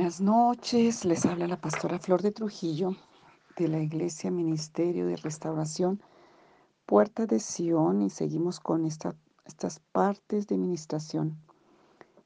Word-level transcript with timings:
Buenas 0.00 0.22
noches, 0.22 1.04
les 1.04 1.26
habla 1.26 1.46
la 1.46 1.60
pastora 1.60 1.98
Flor 1.98 2.22
de 2.22 2.32
Trujillo 2.32 2.96
de 3.58 3.68
la 3.68 3.80
Iglesia 3.80 4.30
Ministerio 4.30 5.06
de 5.06 5.16
Restauración 5.16 6.00
Puerta 6.86 7.26
de 7.26 7.38
Sion 7.38 8.00
y 8.00 8.08
seguimos 8.08 8.60
con 8.60 8.86
esta, 8.86 9.14
estas 9.44 9.80
partes 9.92 10.46
de 10.46 10.54
administración 10.54 11.36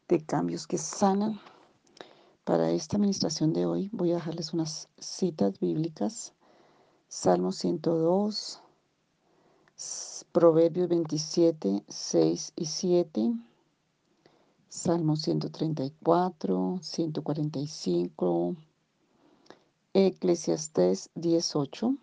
de 0.06 0.24
cambios 0.24 0.68
que 0.68 0.78
sanan. 0.78 1.40
Para 2.44 2.70
esta 2.70 2.96
administración 2.96 3.52
de 3.52 3.66
hoy 3.66 3.90
voy 3.92 4.12
a 4.12 4.14
dejarles 4.14 4.54
unas 4.54 4.88
citas 5.00 5.58
bíblicas. 5.58 6.32
Salmo 7.08 7.50
102, 7.50 8.62
Proverbios 10.30 10.88
27, 10.88 11.82
6 11.88 12.52
y 12.54 12.66
7. 12.66 13.32
Salmo 14.74 15.14
134, 15.14 16.80
145, 16.82 18.56
Eclesiastés 19.94 21.10
18, 21.14 21.94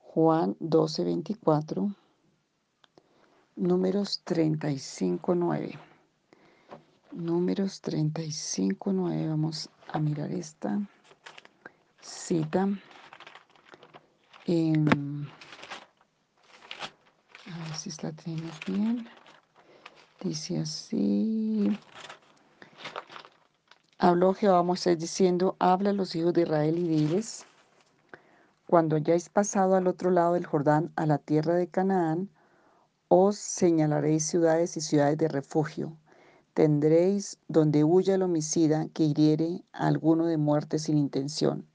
Juan 0.00 0.56
12, 0.58 1.04
24, 1.04 1.94
Números 3.54 4.20
35, 4.24 5.34
9. 5.36 5.78
Números 7.12 7.80
35, 7.80 8.92
9. 8.92 9.28
Vamos 9.28 9.70
a 9.86 10.00
mirar 10.00 10.32
esta 10.32 10.80
cita. 12.00 12.68
En, 14.46 15.28
a 17.46 17.58
ver 17.64 17.76
si 17.76 17.90
la 18.02 18.10
tenemos 18.10 18.58
bien. 18.66 19.08
Dice 20.22 20.58
así. 20.58 21.78
Habló 23.98 24.34
Jehová 24.34 24.62
Moisés 24.62 24.98
diciendo, 24.98 25.56
habla 25.58 25.90
a 25.90 25.92
los 25.92 26.14
hijos 26.14 26.32
de 26.32 26.42
Israel 26.42 26.78
y 26.78 26.88
diles, 26.88 27.46
cuando 28.66 28.96
hayáis 28.96 29.28
pasado 29.28 29.76
al 29.76 29.86
otro 29.86 30.10
lado 30.10 30.34
del 30.34 30.46
Jordán, 30.46 30.92
a 30.96 31.06
la 31.06 31.18
tierra 31.18 31.54
de 31.54 31.68
Canaán, 31.68 32.30
os 33.08 33.36
señalaréis 33.36 34.26
ciudades 34.26 34.76
y 34.76 34.80
ciudades 34.80 35.18
de 35.18 35.28
refugio. 35.28 35.96
Tendréis 36.54 37.38
donde 37.48 37.84
huya 37.84 38.16
el 38.16 38.22
homicida 38.22 38.88
que 38.92 39.04
hiriere 39.04 39.62
a 39.72 39.86
alguno 39.86 40.26
de 40.26 40.38
muerte 40.38 40.78
sin 40.78 40.98
intención. 40.98 41.66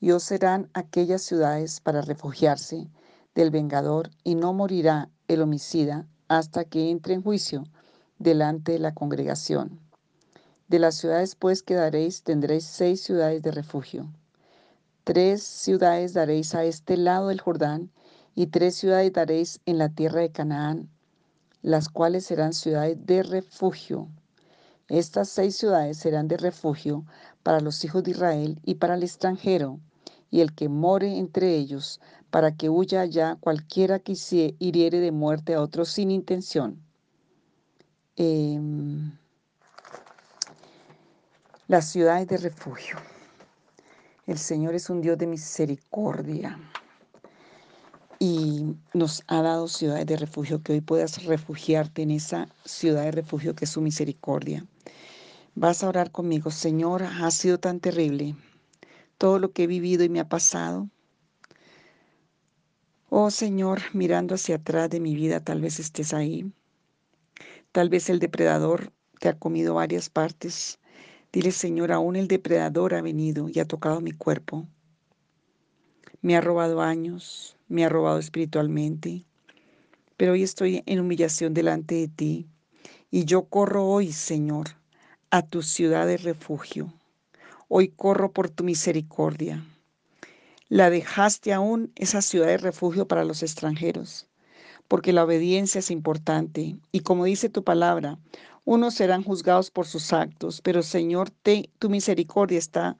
Y 0.00 0.10
os 0.12 0.24
serán 0.24 0.70
aquellas 0.74 1.22
ciudades 1.22 1.80
para 1.80 2.00
refugiarse 2.00 2.88
del 3.34 3.50
vengador, 3.50 4.10
y 4.24 4.34
no 4.34 4.52
morirá 4.52 5.10
el 5.28 5.42
homicida 5.42 6.06
hasta 6.30 6.64
que 6.64 6.90
entre 6.90 7.14
en 7.14 7.22
juicio 7.22 7.64
delante 8.20 8.70
de 8.70 8.78
la 8.78 8.94
congregación. 8.94 9.80
De 10.68 10.78
las 10.78 10.94
ciudades 10.94 11.34
pues 11.34 11.64
que 11.64 11.74
daréis, 11.74 12.22
tendréis 12.22 12.64
seis 12.66 13.02
ciudades 13.02 13.42
de 13.42 13.50
refugio. 13.50 14.08
Tres 15.02 15.42
ciudades 15.42 16.14
daréis 16.14 16.54
a 16.54 16.62
este 16.62 16.96
lado 16.96 17.28
del 17.28 17.40
Jordán, 17.40 17.90
y 18.36 18.46
tres 18.46 18.76
ciudades 18.76 19.12
daréis 19.12 19.60
en 19.66 19.78
la 19.78 19.88
tierra 19.88 20.20
de 20.20 20.30
Canaán, 20.30 20.88
las 21.62 21.88
cuales 21.88 22.26
serán 22.26 22.52
ciudades 22.52 23.04
de 23.04 23.24
refugio. 23.24 24.06
Estas 24.86 25.30
seis 25.30 25.56
ciudades 25.56 25.98
serán 25.98 26.28
de 26.28 26.36
refugio 26.36 27.04
para 27.42 27.58
los 27.58 27.84
hijos 27.84 28.04
de 28.04 28.12
Israel 28.12 28.60
y 28.64 28.76
para 28.76 28.94
el 28.94 29.02
extranjero, 29.02 29.80
y 30.30 30.40
el 30.40 30.54
que 30.54 30.68
more 30.68 31.18
entre 31.18 31.56
ellos, 31.56 32.00
para 32.30 32.56
que 32.56 32.68
huya 32.68 33.00
allá 33.00 33.36
cualquiera 33.40 33.98
que 33.98 34.14
hiriere 34.58 35.00
de 35.00 35.12
muerte 35.12 35.54
a 35.54 35.60
otro 35.60 35.84
sin 35.84 36.10
intención. 36.10 36.80
Em, 38.16 39.12
las 41.66 41.86
ciudades 41.86 42.28
de 42.28 42.36
refugio. 42.36 42.96
El 44.26 44.38
Señor 44.38 44.74
es 44.74 44.90
un 44.90 45.00
Dios 45.00 45.18
de 45.18 45.26
misericordia 45.26 46.58
y 48.20 48.76
nos 48.92 49.24
ha 49.26 49.42
dado 49.42 49.66
ciudades 49.66 50.06
de 50.06 50.16
refugio, 50.16 50.62
que 50.62 50.74
hoy 50.74 50.80
puedas 50.80 51.24
refugiarte 51.24 52.02
en 52.02 52.10
esa 52.10 52.48
ciudad 52.64 53.04
de 53.04 53.12
refugio 53.12 53.54
que 53.54 53.64
es 53.64 53.70
su 53.70 53.80
misericordia. 53.80 54.66
Vas 55.54 55.82
a 55.82 55.88
orar 55.88 56.12
conmigo, 56.12 56.50
Señor, 56.50 57.02
ha 57.02 57.30
sido 57.30 57.58
tan 57.58 57.80
terrible 57.80 58.36
todo 59.20 59.38
lo 59.38 59.52
que 59.52 59.64
he 59.64 59.66
vivido 59.66 60.02
y 60.02 60.08
me 60.08 60.18
ha 60.18 60.30
pasado. 60.30 60.88
Oh 63.10 63.30
Señor, 63.30 63.82
mirando 63.92 64.34
hacia 64.34 64.54
atrás 64.56 64.88
de 64.88 64.98
mi 64.98 65.14
vida, 65.14 65.40
tal 65.40 65.60
vez 65.60 65.78
estés 65.78 66.14
ahí. 66.14 66.50
Tal 67.70 67.90
vez 67.90 68.08
el 68.08 68.18
depredador 68.18 68.94
te 69.18 69.28
ha 69.28 69.38
comido 69.38 69.74
varias 69.74 70.08
partes. 70.08 70.78
Dile, 71.34 71.52
Señor, 71.52 71.92
aún 71.92 72.16
el 72.16 72.28
depredador 72.28 72.94
ha 72.94 73.02
venido 73.02 73.50
y 73.50 73.60
ha 73.60 73.66
tocado 73.66 74.00
mi 74.00 74.12
cuerpo. 74.12 74.66
Me 76.22 76.34
ha 76.34 76.40
robado 76.40 76.80
años, 76.80 77.58
me 77.68 77.84
ha 77.84 77.90
robado 77.90 78.18
espiritualmente, 78.18 79.26
pero 80.16 80.32
hoy 80.32 80.44
estoy 80.44 80.82
en 80.86 80.98
humillación 80.98 81.52
delante 81.52 81.96
de 81.96 82.08
ti 82.08 82.46
y 83.10 83.26
yo 83.26 83.44
corro 83.44 83.86
hoy, 83.86 84.12
Señor, 84.12 84.68
a 85.30 85.42
tu 85.42 85.60
ciudad 85.60 86.06
de 86.06 86.16
refugio. 86.16 86.94
Hoy 87.72 87.86
corro 87.86 88.32
por 88.32 88.50
tu 88.50 88.64
misericordia. 88.64 89.64
La 90.68 90.90
dejaste 90.90 91.52
aún 91.52 91.92
esa 91.94 92.20
ciudad 92.20 92.48
de 92.48 92.58
refugio 92.58 93.06
para 93.06 93.24
los 93.24 93.44
extranjeros, 93.44 94.26
porque 94.88 95.12
la 95.12 95.22
obediencia 95.22 95.78
es 95.78 95.92
importante. 95.92 96.80
Y 96.90 97.00
como 97.00 97.26
dice 97.26 97.48
tu 97.48 97.62
palabra, 97.62 98.18
unos 98.64 98.94
serán 98.94 99.22
juzgados 99.22 99.70
por 99.70 99.86
sus 99.86 100.12
actos, 100.12 100.60
pero 100.62 100.82
Señor, 100.82 101.30
tu 101.78 101.90
misericordia 101.90 102.58
está 102.58 102.96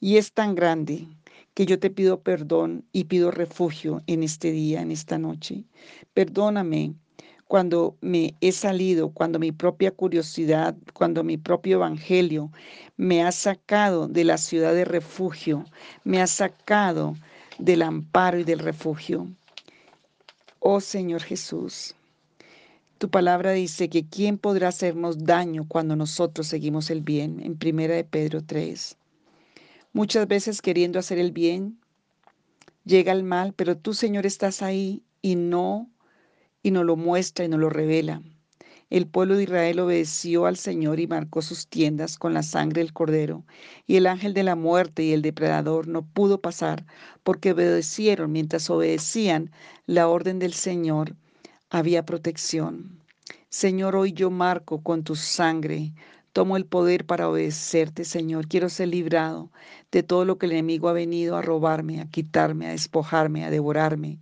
y 0.00 0.16
es 0.16 0.32
tan 0.32 0.54
grande 0.54 1.06
que 1.52 1.66
yo 1.66 1.78
te 1.78 1.90
pido 1.90 2.22
perdón 2.22 2.86
y 2.92 3.04
pido 3.04 3.30
refugio 3.30 4.00
en 4.06 4.22
este 4.22 4.50
día, 4.50 4.80
en 4.80 4.92
esta 4.92 5.18
noche. 5.18 5.64
Perdóname 6.14 6.94
cuando 7.50 7.96
me 8.00 8.36
he 8.40 8.52
salido, 8.52 9.10
cuando 9.10 9.40
mi 9.40 9.50
propia 9.50 9.90
curiosidad, 9.90 10.76
cuando 10.94 11.24
mi 11.24 11.36
propio 11.36 11.78
evangelio 11.78 12.52
me 12.96 13.24
ha 13.24 13.32
sacado 13.32 14.06
de 14.06 14.22
la 14.22 14.38
ciudad 14.38 14.72
de 14.72 14.84
refugio, 14.84 15.64
me 16.04 16.22
ha 16.22 16.28
sacado 16.28 17.16
del 17.58 17.82
amparo 17.82 18.38
y 18.38 18.44
del 18.44 18.60
refugio. 18.60 19.26
Oh 20.60 20.80
Señor 20.80 21.22
Jesús, 21.24 21.96
tu 22.98 23.10
palabra 23.10 23.50
dice 23.50 23.88
que 23.88 24.06
quién 24.06 24.38
podrá 24.38 24.68
hacernos 24.68 25.24
daño 25.24 25.66
cuando 25.66 25.96
nosotros 25.96 26.46
seguimos 26.46 26.88
el 26.88 27.00
bien, 27.00 27.40
en 27.42 27.56
primera 27.56 27.96
de 27.96 28.04
Pedro 28.04 28.44
3. 28.44 28.96
Muchas 29.92 30.28
veces 30.28 30.62
queriendo 30.62 31.00
hacer 31.00 31.18
el 31.18 31.32
bien, 31.32 31.80
llega 32.84 33.10
el 33.10 33.24
mal, 33.24 33.54
pero 33.54 33.76
tú, 33.76 33.92
Señor, 33.92 34.24
estás 34.24 34.62
ahí 34.62 35.02
y 35.20 35.34
no 35.34 35.90
y 36.62 36.70
nos 36.70 36.84
lo 36.84 36.96
muestra 36.96 37.44
y 37.44 37.48
nos 37.48 37.60
lo 37.60 37.70
revela. 37.70 38.22
El 38.90 39.06
pueblo 39.06 39.36
de 39.36 39.44
Israel 39.44 39.78
obedeció 39.78 40.46
al 40.46 40.56
Señor 40.56 40.98
y 40.98 41.06
marcó 41.06 41.42
sus 41.42 41.68
tiendas 41.68 42.18
con 42.18 42.34
la 42.34 42.42
sangre 42.42 42.82
del 42.82 42.92
cordero, 42.92 43.44
y 43.86 43.94
el 43.96 44.06
ángel 44.08 44.34
de 44.34 44.42
la 44.42 44.56
muerte 44.56 45.04
y 45.04 45.12
el 45.12 45.22
depredador 45.22 45.86
no 45.86 46.02
pudo 46.02 46.40
pasar, 46.40 46.84
porque 47.22 47.52
obedecieron 47.52 48.32
mientras 48.32 48.68
obedecían 48.68 49.52
la 49.86 50.08
orden 50.08 50.40
del 50.40 50.54
Señor, 50.54 51.14
había 51.70 52.04
protección. 52.04 53.00
Señor, 53.48 53.94
hoy 53.94 54.12
yo 54.12 54.30
marco 54.30 54.82
con 54.82 55.04
tu 55.04 55.14
sangre, 55.14 55.92
tomo 56.32 56.56
el 56.56 56.66
poder 56.66 57.06
para 57.06 57.28
obedecerte, 57.28 58.04
Señor. 58.04 58.48
Quiero 58.48 58.68
ser 58.68 58.88
librado 58.88 59.50
de 59.92 60.02
todo 60.02 60.24
lo 60.24 60.36
que 60.36 60.46
el 60.46 60.52
enemigo 60.52 60.88
ha 60.88 60.92
venido 60.92 61.36
a 61.36 61.42
robarme, 61.42 62.00
a 62.00 62.06
quitarme, 62.06 62.66
a 62.66 62.70
despojarme, 62.70 63.44
a 63.44 63.50
devorarme. 63.50 64.18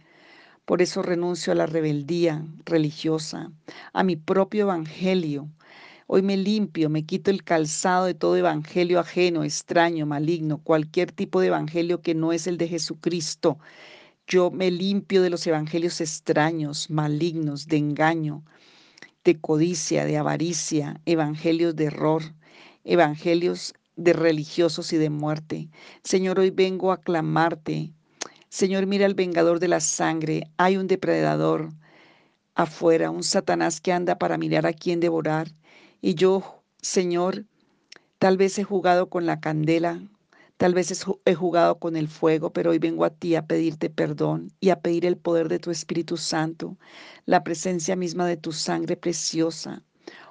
Por 0.68 0.82
eso 0.82 1.00
renuncio 1.00 1.50
a 1.50 1.56
la 1.56 1.64
rebeldía 1.64 2.44
religiosa, 2.66 3.50
a 3.94 4.04
mi 4.04 4.16
propio 4.16 4.64
evangelio. 4.64 5.48
Hoy 6.06 6.20
me 6.20 6.36
limpio, 6.36 6.90
me 6.90 7.06
quito 7.06 7.30
el 7.30 7.42
calzado 7.42 8.04
de 8.04 8.12
todo 8.12 8.36
evangelio 8.36 9.00
ajeno, 9.00 9.44
extraño, 9.44 10.04
maligno, 10.04 10.58
cualquier 10.58 11.10
tipo 11.10 11.40
de 11.40 11.46
evangelio 11.46 12.02
que 12.02 12.14
no 12.14 12.34
es 12.34 12.46
el 12.46 12.58
de 12.58 12.68
Jesucristo. 12.68 13.58
Yo 14.26 14.50
me 14.50 14.70
limpio 14.70 15.22
de 15.22 15.30
los 15.30 15.46
evangelios 15.46 16.02
extraños, 16.02 16.90
malignos, 16.90 17.66
de 17.66 17.78
engaño, 17.78 18.44
de 19.24 19.40
codicia, 19.40 20.04
de 20.04 20.18
avaricia, 20.18 21.00
evangelios 21.06 21.76
de 21.76 21.84
error, 21.84 22.22
evangelios 22.84 23.72
de 23.96 24.12
religiosos 24.12 24.92
y 24.92 24.98
de 24.98 25.08
muerte. 25.08 25.70
Señor, 26.04 26.38
hoy 26.38 26.50
vengo 26.50 26.92
a 26.92 27.00
clamarte 27.00 27.94
Señor, 28.50 28.86
mira 28.86 29.04
al 29.04 29.12
vengador 29.14 29.60
de 29.60 29.68
la 29.68 29.80
sangre. 29.80 30.50
Hay 30.56 30.78
un 30.78 30.86
depredador 30.86 31.68
afuera, 32.54 33.10
un 33.10 33.22
Satanás 33.22 33.80
que 33.80 33.92
anda 33.92 34.18
para 34.18 34.38
mirar 34.38 34.66
a 34.66 34.72
quién 34.72 35.00
devorar. 35.00 35.48
Y 36.00 36.14
yo, 36.14 36.62
Señor, 36.80 37.44
tal 38.18 38.38
vez 38.38 38.58
he 38.58 38.64
jugado 38.64 39.10
con 39.10 39.26
la 39.26 39.40
candela, 39.40 40.00
tal 40.56 40.72
vez 40.72 41.06
he 41.26 41.34
jugado 41.34 41.78
con 41.78 41.94
el 41.94 42.08
fuego, 42.08 42.50
pero 42.50 42.70
hoy 42.70 42.78
vengo 42.78 43.04
a 43.04 43.10
ti 43.10 43.36
a 43.36 43.46
pedirte 43.46 43.90
perdón 43.90 44.50
y 44.60 44.70
a 44.70 44.80
pedir 44.80 45.04
el 45.04 45.18
poder 45.18 45.50
de 45.50 45.58
tu 45.58 45.70
Espíritu 45.70 46.16
Santo, 46.16 46.78
la 47.26 47.44
presencia 47.44 47.96
misma 47.96 48.26
de 48.26 48.38
tu 48.38 48.52
sangre 48.52 48.96
preciosa. 48.96 49.82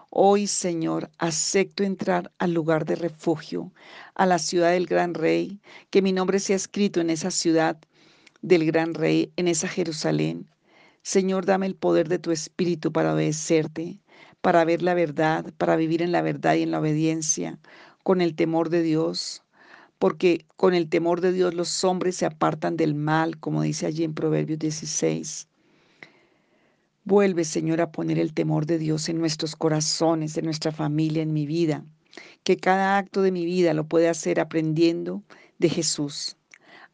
Hoy, 0.09 0.47
Señor, 0.47 1.11
acepto 1.19 1.83
entrar 1.83 2.31
al 2.39 2.51
lugar 2.53 2.85
de 2.85 2.95
refugio, 2.95 3.71
a 4.15 4.25
la 4.25 4.39
ciudad 4.39 4.71
del 4.71 4.87
gran 4.87 5.13
rey, 5.13 5.59
que 5.91 6.01
mi 6.01 6.13
nombre 6.13 6.39
sea 6.39 6.55
escrito 6.55 6.99
en 6.99 7.11
esa 7.11 7.29
ciudad 7.29 7.77
del 8.41 8.65
gran 8.65 8.93
rey, 8.93 9.31
en 9.35 9.47
esa 9.47 9.67
Jerusalén. 9.67 10.47
Señor, 11.01 11.45
dame 11.45 11.65
el 11.65 11.75
poder 11.75 12.09
de 12.09 12.19
tu 12.19 12.31
espíritu 12.31 12.91
para 12.91 13.13
obedecerte, 13.13 13.99
para 14.41 14.65
ver 14.65 14.81
la 14.81 14.93
verdad, 14.93 15.53
para 15.57 15.75
vivir 15.75 16.01
en 16.01 16.11
la 16.11 16.21
verdad 16.21 16.55
y 16.55 16.63
en 16.63 16.71
la 16.71 16.79
obediencia, 16.79 17.59
con 18.03 18.21
el 18.21 18.35
temor 18.35 18.69
de 18.69 18.81
Dios, 18.81 19.43
porque 19.99 20.45
con 20.55 20.73
el 20.73 20.89
temor 20.89 21.21
de 21.21 21.31
Dios 21.31 21.53
los 21.53 21.83
hombres 21.83 22.15
se 22.15 22.25
apartan 22.25 22.77
del 22.77 22.93
mal, 22.93 23.39
como 23.39 23.61
dice 23.61 23.85
allí 23.85 24.03
en 24.03 24.13
Proverbios 24.13 24.59
16. 24.59 25.47
Vuelve, 27.03 27.45
Señor, 27.45 27.79
a 27.79 27.91
poner 27.91 28.19
el 28.19 28.33
temor 28.33 28.65
de 28.65 28.77
Dios 28.77 29.07
en 29.07 29.17
nuestros 29.17 29.55
corazones, 29.55 30.37
en 30.37 30.45
nuestra 30.45 30.73
familia, 30.73 31.23
en 31.23 31.31
mi 31.31 31.45
vida. 31.45 31.85
Que 32.43 32.57
cada 32.57 32.97
acto 32.97 33.21
de 33.21 33.31
mi 33.31 33.45
vida 33.45 33.73
lo 33.73 33.87
pueda 33.87 34.11
hacer 34.11 34.39
aprendiendo 34.39 35.23
de 35.57 35.69
Jesús, 35.69 36.35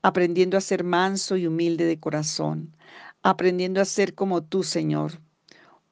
aprendiendo 0.04 0.58
a 0.58 0.62
ser 0.62 0.84
manso 0.84 1.38
y 1.38 1.48
humilde 1.48 1.86
de 1.86 2.00
corazón, 2.00 2.76
aprendiendo 3.24 3.82
a 3.82 3.86
ser 3.86 4.14
como 4.14 4.44
tú, 4.44 4.62
Señor. 4.64 5.22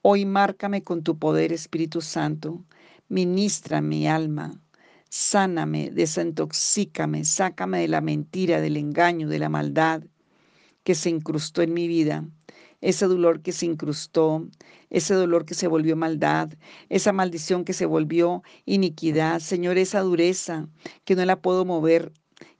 Hoy 0.01 0.25
márcame 0.25 0.83
con 0.83 1.01
tu 1.01 1.17
poder, 1.17 1.53
Espíritu 1.53 2.01
Santo. 2.01 2.63
Ministra 3.07 3.81
mi 3.81 4.07
alma, 4.07 4.61
sáname, 5.09 5.91
desintoxícame, 5.91 7.23
sácame 7.25 7.79
de 7.79 7.87
la 7.87 8.01
mentira, 8.01 8.61
del 8.61 8.77
engaño, 8.77 9.29
de 9.29 9.39
la 9.39 9.49
maldad 9.49 10.03
que 10.83 10.93
se 10.93 11.09
incrustó 11.09 11.61
en 11.61 11.73
mi 11.73 11.87
vida 11.87 12.25
ese 12.81 13.05
dolor 13.05 13.41
que 13.41 13.51
se 13.51 13.67
incrustó, 13.67 14.47
ese 14.89 15.13
dolor 15.13 15.45
que 15.45 15.53
se 15.53 15.67
volvió 15.67 15.95
maldad, 15.95 16.49
esa 16.89 17.13
maldición 17.13 17.63
que 17.63 17.73
se 17.73 17.85
volvió 17.85 18.43
iniquidad, 18.65 19.39
Señor, 19.39 19.77
esa 19.77 20.01
dureza 20.01 20.67
que 21.05 21.15
no 21.15 21.23
la 21.23 21.41
puedo 21.41 21.63
mover 21.63 22.11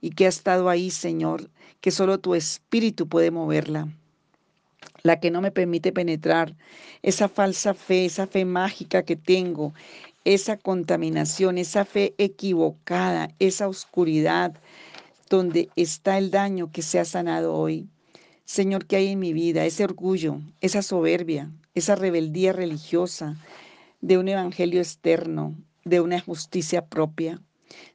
y 0.02 0.10
que 0.10 0.26
ha 0.26 0.28
estado 0.28 0.68
ahí, 0.68 0.90
Señor, 0.90 1.48
que 1.80 1.90
solo 1.90 2.20
tu 2.20 2.34
espíritu 2.34 3.08
puede 3.08 3.30
moverla 3.30 3.88
la 5.02 5.18
que 5.20 5.30
no 5.30 5.40
me 5.40 5.50
permite 5.50 5.92
penetrar, 5.92 6.54
esa 7.02 7.28
falsa 7.28 7.74
fe, 7.74 8.04
esa 8.04 8.26
fe 8.26 8.44
mágica 8.44 9.02
que 9.02 9.16
tengo, 9.16 9.74
esa 10.24 10.56
contaminación, 10.56 11.58
esa 11.58 11.84
fe 11.84 12.14
equivocada, 12.18 13.30
esa 13.38 13.68
oscuridad 13.68 14.54
donde 15.28 15.70
está 15.76 16.18
el 16.18 16.30
daño 16.30 16.70
que 16.70 16.82
se 16.82 17.00
ha 17.00 17.04
sanado 17.04 17.54
hoy. 17.54 17.88
Señor, 18.44 18.86
que 18.86 18.96
hay 18.96 19.08
en 19.08 19.18
mi 19.18 19.32
vida 19.32 19.64
ese 19.64 19.84
orgullo, 19.84 20.40
esa 20.60 20.82
soberbia, 20.82 21.50
esa 21.74 21.96
rebeldía 21.96 22.52
religiosa 22.52 23.36
de 24.00 24.18
un 24.18 24.28
evangelio 24.28 24.80
externo, 24.80 25.56
de 25.84 26.00
una 26.00 26.20
justicia 26.20 26.86
propia. 26.86 27.40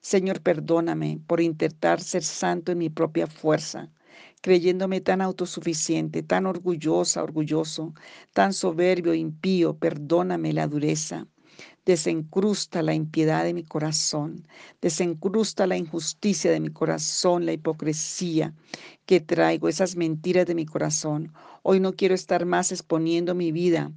Señor, 0.02 0.42
perdóname 0.42 1.20
por 1.28 1.42
intentar 1.42 2.02
ser 2.02 2.24
santo 2.24 2.72
en 2.72 2.78
mi 2.80 2.90
propia 2.90 3.28
fuerza, 3.28 3.92
creyéndome 4.42 5.02
tan 5.02 5.22
autosuficiente, 5.22 6.24
tan 6.24 6.46
orgullosa, 6.46 7.24
orgulloso, 7.24 7.94
tan 8.34 8.54
soberbio, 8.54 9.14
impío. 9.14 9.78
Perdóname 9.78 10.54
la 10.54 10.68
dureza. 10.68 11.28
Desencrusta 11.86 12.84
la 12.84 12.94
impiedad 12.94 13.44
de 13.44 13.54
mi 13.54 13.64
corazón, 13.64 14.46
desencrusta 14.82 15.68
la 15.68 15.78
injusticia 15.78 16.52
de 16.52 16.60
mi 16.60 16.70
corazón, 16.70 17.46
la 17.46 17.54
hipocresía 17.54 18.54
que 19.06 19.22
traigo, 19.22 19.70
esas 19.70 19.96
mentiras 19.96 20.46
de 20.46 20.56
mi 20.56 20.66
corazón. 20.66 21.34
Hoy 21.64 21.80
no 21.80 21.94
quiero 21.94 22.14
estar 22.14 22.46
más 22.46 22.72
exponiendo 22.72 23.36
mi 23.36 23.52
vida 23.52 23.92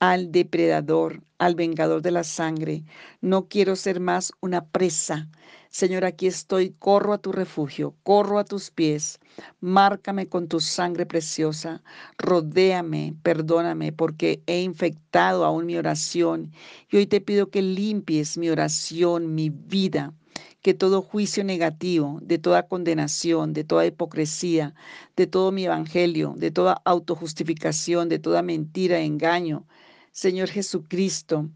al 0.00 0.32
depredador, 0.32 1.22
al 1.38 1.54
vengador 1.54 2.02
de 2.02 2.10
la 2.10 2.24
sangre. 2.24 2.84
No 3.20 3.48
quiero 3.48 3.76
ser 3.76 4.00
más 4.00 4.32
una 4.40 4.64
presa. 4.66 5.28
Señor, 5.70 6.04
aquí 6.04 6.26
estoy, 6.26 6.70
corro 6.78 7.12
a 7.12 7.18
tu 7.18 7.32
refugio, 7.32 7.94
corro 8.02 8.38
a 8.38 8.44
tus 8.44 8.70
pies. 8.70 9.18
Márcame 9.60 10.28
con 10.28 10.48
tu 10.48 10.60
sangre 10.60 11.06
preciosa, 11.06 11.82
rodéame, 12.18 13.14
perdóname, 13.22 13.92
porque 13.92 14.42
he 14.46 14.62
infectado 14.62 15.44
aún 15.44 15.66
mi 15.66 15.76
oración. 15.76 16.52
Y 16.90 16.96
hoy 16.96 17.06
te 17.06 17.20
pido 17.20 17.50
que 17.50 17.62
limpies 17.62 18.38
mi 18.38 18.48
oración, 18.48 19.34
mi 19.34 19.50
vida 19.50 20.12
que 20.66 20.74
todo 20.74 21.00
juicio 21.00 21.44
negativo, 21.44 22.18
de 22.22 22.38
toda 22.38 22.66
condenación, 22.66 23.52
de 23.52 23.62
toda 23.62 23.86
hipocresía, 23.86 24.74
de 25.14 25.28
todo 25.28 25.52
mi 25.52 25.64
evangelio, 25.66 26.34
de 26.36 26.50
toda 26.50 26.82
autojustificación, 26.84 28.08
de 28.08 28.18
toda 28.18 28.42
mentira, 28.42 28.98
engaño, 28.98 29.64
Señor 30.10 30.48
Jesucristo, 30.48 31.48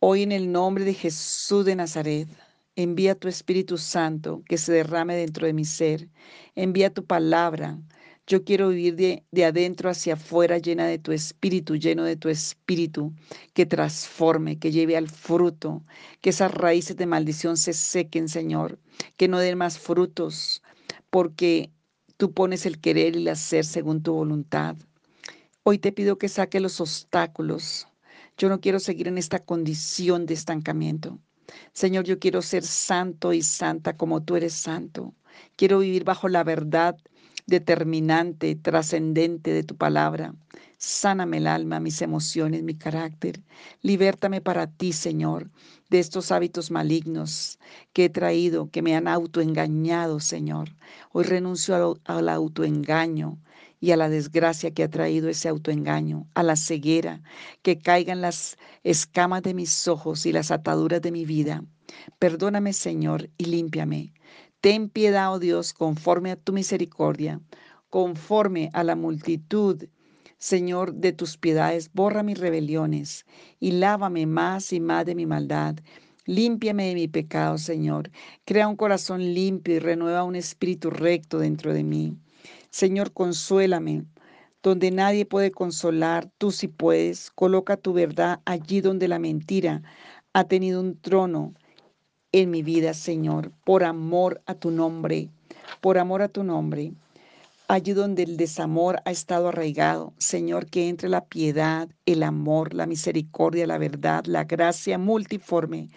hoy 0.00 0.22
en 0.22 0.32
el 0.32 0.50
nombre 0.50 0.84
de 0.84 0.94
Jesús 0.94 1.64
de 1.64 1.76
Nazaret, 1.76 2.28
envía 2.76 3.14
tu 3.14 3.28
Espíritu 3.28 3.78
Santo 3.78 4.42
que 4.48 4.58
se 4.58 4.72
derrame 4.72 5.16
dentro 5.16 5.46
de 5.46 5.52
mi 5.52 5.64
ser, 5.64 6.08
envía 6.54 6.92
tu 6.92 7.04
palabra, 7.04 7.78
yo 8.26 8.44
quiero 8.44 8.68
vivir 8.68 9.24
de, 9.30 9.44
adentro 9.44 9.90
hacia 9.90 10.14
afuera 10.14 10.58
llena 10.58 10.86
de 10.86 10.98
tu 10.98 11.12
espíritu, 11.12 11.74
lleno 11.76 12.04
de 12.04 12.16
tu 12.16 12.28
espíritu, 12.28 13.12
que 13.52 13.66
transforme, 13.66 14.58
que 14.58 14.70
lleve 14.70 14.96
al 14.96 15.10
fruto, 15.10 15.84
que 16.20 16.30
esas 16.30 16.52
raíces 16.52 16.96
de 16.96 17.06
maldición 17.06 17.56
se 17.56 17.72
sequen, 17.72 18.28
Señor, 18.28 18.78
que 19.16 19.26
no 19.26 19.38
den 19.38 19.58
más 19.58 19.78
frutos, 19.78 20.62
porque 21.10 21.72
tú 22.16 22.32
pones 22.32 22.64
el 22.64 22.80
querer 22.80 23.16
y 23.16 23.18
el 23.18 23.28
hacer 23.28 23.64
según 23.64 24.02
tu 24.02 24.12
voluntad. 24.12 24.76
Hoy 25.64 25.78
te 25.78 25.92
pido 25.92 26.16
que 26.16 26.28
saque 26.28 26.60
los 26.60 26.80
obstáculos. 26.80 27.88
Yo 28.38 28.48
no 28.48 28.60
quiero 28.60 28.78
seguir 28.78 29.08
en 29.08 29.18
esta 29.18 29.40
condición 29.40 30.26
de 30.26 30.34
estancamiento. 30.34 31.18
Señor, 31.72 32.04
yo 32.04 32.18
quiero 32.18 32.42
ser 32.42 32.64
santo 32.64 33.32
y 33.32 33.42
santa 33.42 33.96
como 33.96 34.22
tú 34.22 34.36
eres 34.36 34.54
santo. 34.54 35.14
Quiero 35.56 35.78
vivir 35.80 36.04
bajo 36.04 36.28
la 36.28 36.44
verdad 36.44 36.96
determinante, 37.46 38.54
trascendente 38.56 39.52
de 39.52 39.62
tu 39.64 39.76
palabra. 39.76 40.34
Sáname 40.78 41.38
el 41.38 41.46
alma, 41.46 41.80
mis 41.80 42.02
emociones, 42.02 42.62
mi 42.62 42.74
carácter. 42.74 43.40
Libértame 43.82 44.40
para 44.40 44.66
ti, 44.66 44.92
Señor, 44.92 45.50
de 45.90 46.00
estos 46.00 46.32
hábitos 46.32 46.70
malignos 46.70 47.58
que 47.92 48.06
he 48.06 48.08
traído, 48.08 48.70
que 48.70 48.82
me 48.82 48.96
han 48.96 49.06
autoengañado, 49.06 50.18
Señor. 50.18 50.70
Hoy 51.12 51.24
renuncio 51.24 52.00
al, 52.04 52.28
autoengaño 52.28 53.38
y 53.82 53.90
a 53.90 53.96
la 53.96 54.08
desgracia 54.08 54.70
que 54.70 54.84
ha 54.84 54.88
traído 54.88 55.28
ese 55.28 55.48
autoengaño, 55.48 56.28
a 56.34 56.44
la 56.44 56.54
ceguera, 56.54 57.20
que 57.62 57.80
caigan 57.80 58.20
las 58.20 58.56
escamas 58.84 59.42
de 59.42 59.54
mis 59.54 59.88
ojos 59.88 60.24
y 60.24 60.30
las 60.30 60.52
ataduras 60.52 61.02
de 61.02 61.10
mi 61.10 61.24
vida. 61.24 61.64
Perdóname, 62.20 62.74
Señor, 62.74 63.28
y 63.38 63.46
límpiame. 63.46 64.12
Ten 64.60 64.88
piedad, 64.88 65.34
oh 65.34 65.40
Dios, 65.40 65.72
conforme 65.72 66.30
a 66.30 66.36
tu 66.36 66.52
misericordia, 66.52 67.40
conforme 67.90 68.70
a 68.72 68.84
la 68.84 68.94
multitud, 68.94 69.88
Señor, 70.38 70.94
de 70.94 71.12
tus 71.12 71.36
piedades, 71.36 71.90
borra 71.92 72.22
mis 72.22 72.38
rebeliones 72.38 73.26
y 73.58 73.72
lávame 73.72 74.26
más 74.26 74.72
y 74.72 74.78
más 74.78 75.06
de 75.06 75.16
mi 75.16 75.26
maldad. 75.26 75.74
Límpiame 76.24 76.86
de 76.86 76.94
mi 76.94 77.08
pecado, 77.08 77.58
Señor. 77.58 78.12
Crea 78.44 78.68
un 78.68 78.76
corazón 78.76 79.34
limpio 79.34 79.74
y 79.74 79.78
renueva 79.80 80.22
un 80.22 80.36
espíritu 80.36 80.88
recto 80.88 81.40
dentro 81.40 81.74
de 81.74 81.82
mí. 81.82 82.16
Señor, 82.72 83.12
consuélame. 83.12 84.06
Donde 84.62 84.90
nadie 84.90 85.26
puede 85.26 85.50
consolar, 85.50 86.30
tú 86.38 86.50
sí 86.50 86.68
puedes. 86.68 87.30
Coloca 87.30 87.76
tu 87.76 87.92
verdad 87.92 88.40
allí 88.46 88.80
donde 88.80 89.08
la 89.08 89.18
mentira 89.18 89.82
ha 90.32 90.44
tenido 90.44 90.80
un 90.80 90.98
trono 90.98 91.52
en 92.32 92.50
mi 92.50 92.62
vida, 92.62 92.94
Señor, 92.94 93.52
por 93.64 93.84
amor 93.84 94.40
a 94.46 94.54
tu 94.54 94.70
nombre, 94.70 95.28
por 95.82 95.98
amor 95.98 96.22
a 96.22 96.28
tu 96.28 96.44
nombre. 96.44 96.94
Allí 97.68 97.92
donde 97.92 98.22
el 98.22 98.38
desamor 98.38 99.02
ha 99.04 99.10
estado 99.10 99.48
arraigado, 99.48 100.14
Señor, 100.16 100.64
que 100.66 100.88
entre 100.88 101.10
la 101.10 101.26
piedad, 101.26 101.90
el 102.06 102.22
amor, 102.22 102.72
la 102.72 102.86
misericordia, 102.86 103.66
la 103.66 103.76
verdad, 103.76 104.24
la 104.24 104.44
gracia 104.44 104.96
multiforme 104.96 105.90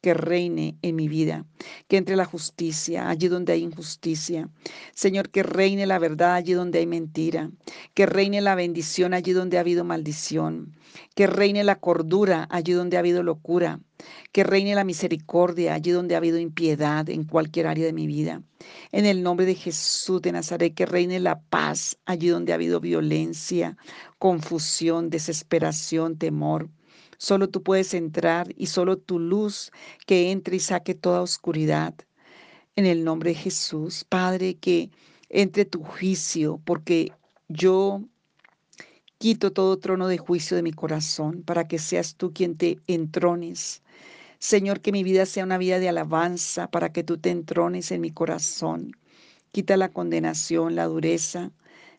que 0.00 0.14
reine 0.14 0.78
en 0.82 0.96
mi 0.96 1.08
vida, 1.08 1.44
que 1.88 1.96
entre 1.96 2.16
la 2.16 2.24
justicia 2.24 3.08
allí 3.08 3.28
donde 3.28 3.52
hay 3.52 3.62
injusticia. 3.62 4.48
Señor, 4.94 5.30
que 5.30 5.42
reine 5.42 5.86
la 5.86 5.98
verdad 5.98 6.34
allí 6.34 6.52
donde 6.52 6.78
hay 6.78 6.86
mentira, 6.86 7.50
que 7.94 8.06
reine 8.06 8.40
la 8.40 8.54
bendición 8.54 9.14
allí 9.14 9.32
donde 9.32 9.58
ha 9.58 9.60
habido 9.60 9.84
maldición, 9.84 10.76
que 11.14 11.26
reine 11.26 11.64
la 11.64 11.76
cordura 11.76 12.48
allí 12.50 12.72
donde 12.72 12.96
ha 12.96 13.00
habido 13.00 13.22
locura, 13.22 13.80
que 14.32 14.44
reine 14.44 14.74
la 14.74 14.84
misericordia 14.84 15.74
allí 15.74 15.90
donde 15.90 16.14
ha 16.14 16.18
habido 16.18 16.38
impiedad 16.38 17.08
en 17.10 17.24
cualquier 17.24 17.66
área 17.66 17.84
de 17.84 17.92
mi 17.92 18.06
vida. 18.06 18.42
En 18.92 19.04
el 19.04 19.22
nombre 19.22 19.46
de 19.46 19.54
Jesús 19.54 20.22
de 20.22 20.32
Nazaret, 20.32 20.74
que 20.74 20.86
reine 20.86 21.20
la 21.20 21.40
paz 21.40 21.98
allí 22.06 22.28
donde 22.28 22.52
ha 22.52 22.54
habido 22.54 22.80
violencia, 22.80 23.76
confusión, 24.18 25.10
desesperación, 25.10 26.16
temor. 26.16 26.70
Solo 27.20 27.50
tú 27.50 27.62
puedes 27.62 27.92
entrar 27.92 28.48
y 28.56 28.66
solo 28.66 28.96
tu 28.96 29.18
luz 29.18 29.70
que 30.06 30.30
entre 30.32 30.56
y 30.56 30.60
saque 30.60 30.94
toda 30.94 31.20
oscuridad. 31.20 31.94
En 32.76 32.86
el 32.86 33.04
nombre 33.04 33.30
de 33.30 33.36
Jesús, 33.36 34.04
Padre, 34.08 34.54
que 34.56 34.90
entre 35.28 35.66
tu 35.66 35.84
juicio, 35.84 36.60
porque 36.64 37.12
yo 37.48 38.02
Quito 39.22 39.52
todo 39.52 39.78
trono 39.78 40.08
de 40.08 40.16
juicio 40.16 40.56
de 40.56 40.62
mi 40.62 40.72
corazón 40.72 41.42
para 41.42 41.68
que 41.68 41.78
seas 41.78 42.14
tú 42.14 42.32
quien 42.32 42.56
te 42.56 42.78
entrones. 42.86 43.82
Señor, 44.38 44.80
que 44.80 44.92
mi 44.92 45.04
vida 45.04 45.26
sea 45.26 45.44
una 45.44 45.58
vida 45.58 45.78
de 45.78 45.90
alabanza 45.90 46.70
para 46.70 46.90
que 46.90 47.04
tú 47.04 47.18
te 47.18 47.28
entrones 47.28 47.92
en 47.92 48.00
mi 48.00 48.12
corazón. 48.12 48.92
Quita 49.52 49.76
la 49.76 49.90
condenación, 49.90 50.74
la 50.74 50.86
dureza, 50.86 51.52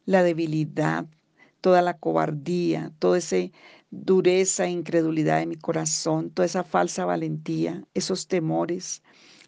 la 0.07 0.23
debilidad, 0.23 1.05
toda 1.61 1.83
la 1.83 1.95
cobardía, 1.99 2.91
toda 2.97 3.19
esa 3.19 3.35
dureza 3.91 4.65
e 4.65 4.69
incredulidad 4.71 5.39
de 5.39 5.45
mi 5.45 5.57
corazón, 5.57 6.31
toda 6.31 6.45
esa 6.45 6.63
falsa 6.63 7.05
valentía, 7.05 7.83
esos 7.93 8.27
temores. 8.27 9.03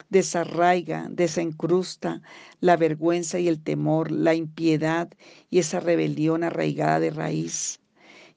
Desarraiga, 0.09 1.07
desencrusta 1.09 2.21
la 2.59 2.77
vergüenza 2.77 3.39
y 3.39 3.47
el 3.47 3.63
temor, 3.63 4.11
la 4.11 4.35
impiedad 4.35 5.09
y 5.49 5.59
esa 5.59 5.79
rebelión 5.79 6.43
arraigada 6.43 6.99
de 6.99 7.09
raíz. 7.09 7.79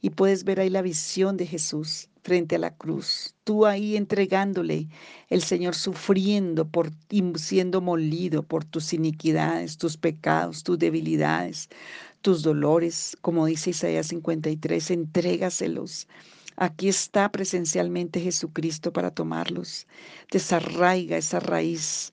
Y 0.01 0.11
puedes 0.11 0.45
ver 0.45 0.61
ahí 0.61 0.71
la 0.71 0.81
visión 0.81 1.37
de 1.37 1.47
Jesús 1.47 2.09
frente 2.23 2.57
a 2.57 2.59
la 2.59 2.75
cruz. 2.75 3.35
Tú 3.45 3.67
ahí 3.67 3.97
entregándole, 3.97 4.89
el 5.29 5.43
Señor 5.43 5.75
sufriendo 5.75 6.69
por 6.69 6.91
siendo 7.37 7.81
molido 7.81 8.43
por 8.43 8.65
tus 8.65 8.93
iniquidades, 8.93 9.77
tus 9.77 9.97
pecados, 9.97 10.65
tus 10.65 10.79
debilidades, 10.79 11.69
tus 12.27 12.43
dolores, 12.43 13.17
como 13.21 13.47
dice 13.47 13.71
Isaías 13.71 14.09
53, 14.09 14.91
entrégaselos. 14.91 16.09
Aquí 16.57 16.89
está 16.89 17.31
presencialmente 17.31 18.19
Jesucristo 18.19 18.93
para 18.93 19.13
tomarlos. 19.13 19.87
Desarraiga 20.33 21.19
esa 21.19 21.39
raíz. 21.39 22.13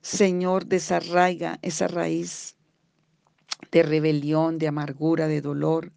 Señor, 0.00 0.66
desarraiga 0.66 1.58
esa 1.62 1.88
raíz 1.88 2.54
de 3.72 3.82
rebelión, 3.82 4.58
de 4.58 4.68
amargura, 4.68 5.26
de 5.26 5.40
dolor. 5.40 5.92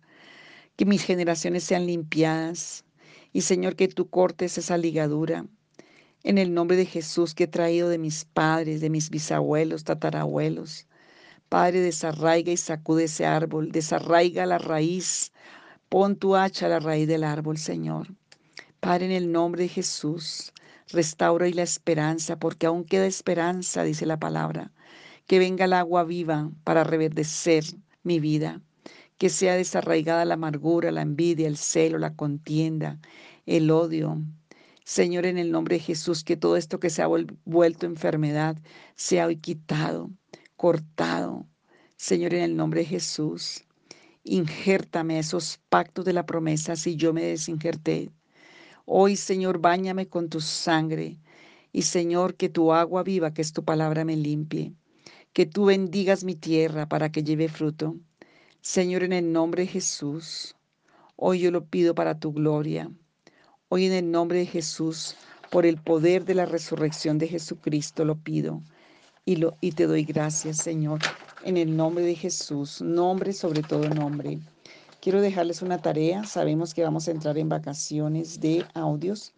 Que 0.76 0.88
mis 0.88 1.04
generaciones 1.04 1.64
sean 1.64 1.86
limpiadas. 1.86 2.84
Y 3.32 3.42
Señor, 3.42 3.76
que 3.76 3.90
tú 3.90 4.10
cortes 4.10 4.58
esa 4.58 4.76
ligadura. 4.76 5.46
En 6.24 6.40
el 6.40 6.52
nombre 6.56 6.78
de 6.78 6.88
Jesús 6.88 7.36
que 7.36 7.44
he 7.44 7.48
traído 7.48 7.90
de 7.90 8.00
mis 8.00 8.26
padres, 8.26 8.82
de 8.82 8.90
mis 8.90 9.12
bisabuelos, 9.12 9.84
tatarabuelos. 9.84 10.88
Padre, 11.52 11.82
desarraiga 11.82 12.54
y 12.54 12.56
sacude 12.56 13.04
ese 13.04 13.26
árbol, 13.26 13.74
desarraiga 13.74 14.46
la 14.46 14.58
raíz, 14.58 15.34
pon 15.90 16.16
tu 16.16 16.38
hacha 16.38 16.68
a 16.68 16.70
la 16.70 16.80
raíz 16.80 17.10
del 17.10 17.26
árbol, 17.26 17.58
Señor. 17.58 18.08
Padre, 18.80 19.08
en 19.08 19.12
el 19.12 19.34
nombre 19.34 19.64
de 19.64 19.68
Jesús, 19.68 20.54
restaura 20.94 21.50
y 21.50 21.54
la 21.54 21.64
esperanza, 21.64 22.40
porque 22.40 22.68
aún 22.68 22.86
queda 22.86 23.06
esperanza, 23.06 23.84
dice 23.84 24.06
la 24.06 24.18
palabra. 24.18 24.72
Que 25.28 25.40
venga 25.40 25.66
el 25.66 25.74
agua 25.74 26.06
viva 26.06 26.50
para 26.64 26.86
reverdecer 26.86 27.66
mi 28.02 28.22
vida, 28.22 28.62
que 29.18 29.28
sea 29.28 29.56
desarraigada 29.56 30.24
la 30.24 30.36
amargura, 30.36 30.90
la 30.90 31.02
envidia, 31.02 31.50
el 31.50 31.58
celo, 31.58 31.98
la 31.98 32.16
contienda, 32.16 32.98
el 33.46 33.72
odio. 33.72 34.22
Señor, 34.86 35.26
en 35.26 35.38
el 35.38 35.52
nombre 35.52 35.76
de 35.76 35.82
Jesús, 35.82 36.24
que 36.24 36.38
todo 36.38 36.56
esto 36.56 36.80
que 36.80 36.90
se 36.90 37.02
ha 37.02 37.08
vuelto 37.08 37.86
enfermedad 37.86 38.56
sea 38.96 39.26
hoy 39.26 39.36
quitado 39.36 40.12
cortado. 40.62 41.48
Señor, 41.98 42.36
en 42.36 42.44
el 42.44 42.56
nombre 42.56 42.82
de 42.82 42.86
Jesús, 42.86 43.66
injértame 44.24 45.18
esos 45.18 45.60
pactos 45.70 46.06
de 46.06 46.14
la 46.14 46.28
promesa 46.28 46.76
si 46.76 46.96
yo 46.96 47.14
me 47.14 47.24
desinjerté. 47.24 48.12
Hoy, 48.86 49.16
Señor, 49.16 49.58
báñame 49.58 50.08
con 50.08 50.30
tu 50.30 50.40
sangre. 50.40 51.18
Y 51.74 51.82
Señor, 51.82 52.36
que 52.36 52.48
tu 52.48 52.74
agua 52.74 53.02
viva, 53.02 53.34
que 53.34 53.42
es 53.42 53.54
tu 53.54 53.66
palabra, 53.66 54.06
me 54.06 54.16
limpie. 54.16 54.76
Que 55.34 55.48
tú 55.48 55.66
bendigas 55.66 56.24
mi 56.24 56.36
tierra 56.36 56.88
para 56.88 57.12
que 57.12 57.24
lleve 57.24 57.50
fruto. 57.50 57.96
Señor, 58.62 59.02
en 59.02 59.14
el 59.14 59.32
nombre 59.32 59.64
de 59.64 59.68
Jesús, 59.68 60.56
hoy 61.16 61.40
yo 61.40 61.50
lo 61.50 61.66
pido 61.66 61.96
para 61.96 62.20
tu 62.20 62.34
gloria. 62.34 62.92
Hoy 63.70 63.86
en 63.86 63.94
el 63.94 64.12
nombre 64.12 64.38
de 64.38 64.46
Jesús, 64.46 65.16
por 65.50 65.66
el 65.66 65.82
poder 65.82 66.24
de 66.24 66.36
la 66.36 66.46
resurrección 66.46 67.18
de 67.18 67.30
Jesucristo, 67.30 68.06
lo 68.06 68.20
pido 68.20 68.62
y, 69.24 69.72
te 69.72 69.86
doy 69.86 70.04
gracias, 70.04 70.58
Señor, 70.58 71.00
en 71.46 71.58
el 71.58 71.78
nombre 71.78 72.04
de 72.04 72.16
Jesús, 72.16 72.82
nombre 72.82 73.34
sobre 73.34 73.62
todo 73.62 73.88
nombre. 73.88 74.40
Quiero 75.00 75.22
dejarles 75.22 75.62
una 75.62 75.80
tarea, 75.80 76.24
sabemos 76.24 76.74
que 76.74 76.84
vamos 76.84 77.08
a 77.08 77.12
entrar 77.12 77.38
en 77.38 77.48
vacaciones 77.48 78.40
de 78.40 78.66
audios, 78.74 79.34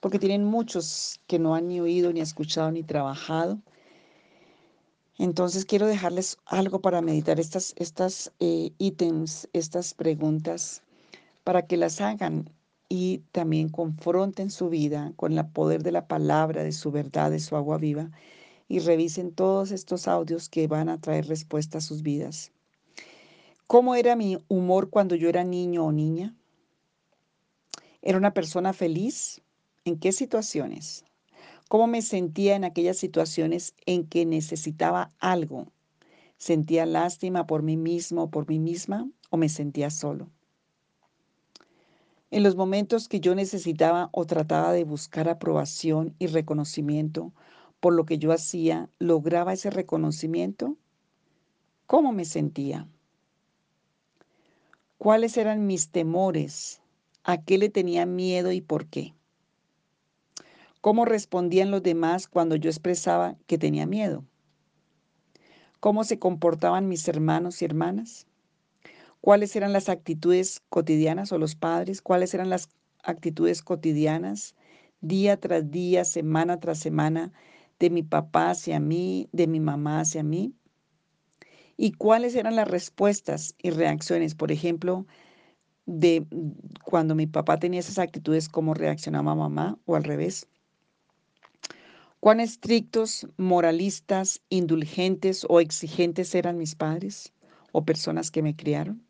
porque 0.00 0.18
tienen 0.18 0.44
muchos 0.44 1.20
que 1.28 1.38
no 1.38 1.54
han 1.54 1.68
ni 1.68 1.80
oído, 1.80 2.12
ni 2.12 2.20
escuchado, 2.20 2.72
ni 2.72 2.82
trabajado. 2.82 3.60
Entonces 5.16 5.64
quiero 5.64 5.86
dejarles 5.86 6.38
algo 6.44 6.80
para 6.80 7.00
meditar, 7.00 7.38
estas, 7.38 7.72
estas 7.76 8.32
eh, 8.40 8.72
ítems, 8.78 9.48
estas 9.52 9.94
preguntas, 9.94 10.82
para 11.44 11.62
que 11.62 11.76
las 11.76 12.00
hagan 12.00 12.50
y 12.88 13.18
también 13.30 13.68
confronten 13.68 14.50
su 14.50 14.70
vida 14.70 15.12
con 15.14 15.38
el 15.38 15.46
poder 15.46 15.84
de 15.84 15.92
la 15.92 16.08
palabra, 16.08 16.64
de 16.64 16.72
su 16.72 16.90
verdad, 16.90 17.30
de 17.30 17.38
su 17.38 17.54
agua 17.54 17.78
viva 17.78 18.10
y 18.68 18.78
revisen 18.78 19.32
todos 19.32 19.70
estos 19.70 20.08
audios 20.08 20.48
que 20.48 20.66
van 20.66 20.88
a 20.88 21.00
traer 21.00 21.26
respuesta 21.26 21.78
a 21.78 21.80
sus 21.80 22.02
vidas. 22.02 22.52
¿Cómo 23.66 23.94
era 23.94 24.16
mi 24.16 24.38
humor 24.48 24.90
cuando 24.90 25.14
yo 25.14 25.28
era 25.28 25.44
niño 25.44 25.84
o 25.84 25.92
niña? 25.92 26.34
¿Era 28.02 28.18
una 28.18 28.34
persona 28.34 28.72
feliz? 28.72 29.40
¿En 29.84 29.98
qué 29.98 30.12
situaciones? 30.12 31.04
¿Cómo 31.68 31.86
me 31.86 32.02
sentía 32.02 32.56
en 32.56 32.64
aquellas 32.64 32.98
situaciones 32.98 33.74
en 33.86 34.06
que 34.06 34.26
necesitaba 34.26 35.12
algo? 35.18 35.72
¿Sentía 36.36 36.84
lástima 36.84 37.46
por 37.46 37.62
mí 37.62 37.76
mismo 37.76 38.24
o 38.24 38.30
por 38.30 38.48
mí 38.48 38.58
misma 38.58 39.08
o 39.30 39.36
me 39.36 39.48
sentía 39.48 39.90
solo? 39.90 40.28
En 42.30 42.42
los 42.42 42.56
momentos 42.56 43.08
que 43.08 43.20
yo 43.20 43.34
necesitaba 43.34 44.10
o 44.12 44.26
trataba 44.26 44.72
de 44.72 44.84
buscar 44.84 45.28
aprobación 45.28 46.14
y 46.18 46.26
reconocimiento 46.26 47.32
por 47.84 47.92
lo 47.92 48.06
que 48.06 48.16
yo 48.16 48.32
hacía, 48.32 48.88
lograba 48.98 49.52
ese 49.52 49.68
reconocimiento, 49.68 50.78
¿cómo 51.86 52.12
me 52.12 52.24
sentía? 52.24 52.88
¿Cuáles 54.96 55.36
eran 55.36 55.66
mis 55.66 55.90
temores? 55.90 56.80
¿A 57.24 57.42
qué 57.42 57.58
le 57.58 57.68
tenía 57.68 58.06
miedo 58.06 58.52
y 58.52 58.62
por 58.62 58.86
qué? 58.86 59.12
¿Cómo 60.80 61.04
respondían 61.04 61.70
los 61.70 61.82
demás 61.82 62.26
cuando 62.26 62.56
yo 62.56 62.70
expresaba 62.70 63.36
que 63.46 63.58
tenía 63.58 63.84
miedo? 63.84 64.24
¿Cómo 65.78 66.04
se 66.04 66.18
comportaban 66.18 66.88
mis 66.88 67.06
hermanos 67.06 67.60
y 67.60 67.66
hermanas? 67.66 68.26
¿Cuáles 69.20 69.54
eran 69.56 69.74
las 69.74 69.90
actitudes 69.90 70.62
cotidianas 70.70 71.32
o 71.32 71.38
los 71.38 71.54
padres? 71.54 72.00
¿Cuáles 72.00 72.32
eran 72.32 72.48
las 72.48 72.70
actitudes 73.02 73.60
cotidianas 73.60 74.54
día 75.02 75.38
tras 75.38 75.70
día, 75.70 76.06
semana 76.06 76.60
tras 76.60 76.78
semana 76.78 77.34
de 77.78 77.90
mi 77.90 78.02
papá 78.02 78.50
hacia 78.50 78.80
mí, 78.80 79.28
de 79.32 79.46
mi 79.46 79.60
mamá 79.60 80.00
hacia 80.00 80.22
mí? 80.22 80.54
¿Y 81.76 81.92
cuáles 81.92 82.34
eran 82.34 82.56
las 82.56 82.68
respuestas 82.68 83.54
y 83.58 83.70
reacciones? 83.70 84.34
Por 84.34 84.52
ejemplo, 84.52 85.06
de 85.86 86.26
cuando 86.84 87.14
mi 87.14 87.26
papá 87.26 87.58
tenía 87.58 87.80
esas 87.80 87.98
actitudes, 87.98 88.48
¿cómo 88.48 88.74
reaccionaba 88.74 89.34
mamá 89.34 89.78
o 89.84 89.96
al 89.96 90.04
revés? 90.04 90.48
¿Cuán 92.20 92.40
estrictos, 92.40 93.28
moralistas, 93.36 94.40
indulgentes 94.48 95.44
o 95.48 95.60
exigentes 95.60 96.34
eran 96.34 96.56
mis 96.56 96.74
padres 96.74 97.34
o 97.72 97.84
personas 97.84 98.30
que 98.30 98.42
me 98.42 98.56
criaron? 98.56 99.06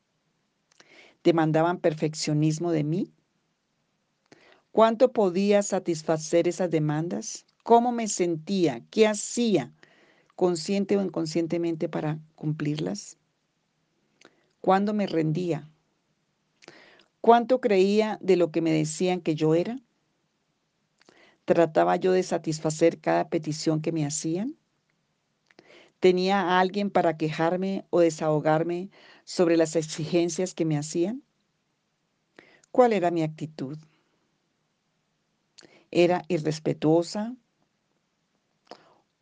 ¿Demandaban 1.22 1.78
perfeccionismo 1.78 2.72
de 2.72 2.82
mí? 2.82 3.12
¿Cuánto 4.72 5.12
podía 5.12 5.62
satisfacer 5.62 6.48
esas 6.48 6.70
demandas? 6.70 7.46
Cómo 7.64 7.92
me 7.92 8.06
sentía, 8.08 8.82
qué 8.90 9.08
hacía, 9.08 9.72
consciente 10.36 10.96
o 10.98 11.02
inconscientemente 11.02 11.88
para 11.88 12.20
cumplirlas. 12.36 13.16
¿Cuándo 14.60 14.92
me 14.92 15.06
rendía? 15.06 15.68
¿Cuánto 17.22 17.62
creía 17.62 18.18
de 18.20 18.36
lo 18.36 18.50
que 18.50 18.60
me 18.60 18.70
decían 18.70 19.22
que 19.22 19.34
yo 19.34 19.54
era? 19.54 19.80
¿Trataba 21.46 21.96
yo 21.96 22.12
de 22.12 22.22
satisfacer 22.22 23.00
cada 23.00 23.30
petición 23.30 23.80
que 23.80 23.92
me 23.92 24.04
hacían? 24.04 24.56
¿Tenía 26.00 26.42
a 26.42 26.60
alguien 26.60 26.90
para 26.90 27.16
quejarme 27.16 27.86
o 27.88 28.00
desahogarme 28.00 28.90
sobre 29.24 29.56
las 29.56 29.74
exigencias 29.74 30.52
que 30.52 30.66
me 30.66 30.76
hacían? 30.76 31.22
¿Cuál 32.70 32.92
era 32.92 33.10
mi 33.10 33.22
actitud? 33.22 33.78
¿Era 35.90 36.24
irrespetuosa, 36.28 37.36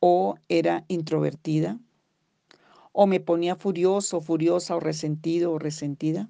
o 0.04 0.34
era 0.48 0.84
introvertida, 0.88 1.78
o 2.90 3.06
me 3.06 3.20
ponía 3.20 3.54
furioso, 3.54 4.20
furiosa 4.20 4.74
o 4.74 4.80
resentido 4.80 5.52
o 5.52 5.60
resentida. 5.60 6.28